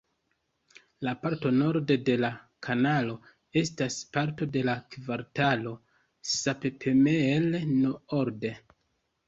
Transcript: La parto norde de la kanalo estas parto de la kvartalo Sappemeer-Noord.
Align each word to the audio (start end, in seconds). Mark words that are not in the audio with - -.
La 1.07 1.11
parto 1.25 1.51
norde 1.57 1.97
de 2.07 2.15
la 2.25 2.31
kanalo 2.69 3.19
estas 3.61 3.99
parto 4.17 4.49
de 4.57 4.65
la 4.71 4.77
kvartalo 4.97 5.77
Sappemeer-Noord. 6.33 8.51